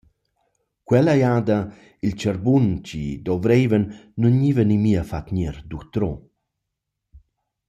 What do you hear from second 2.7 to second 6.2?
chi dovraivan nu gniva nimia fat gnir d’utrò.